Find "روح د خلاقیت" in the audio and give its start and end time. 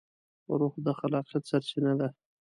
0.59-1.43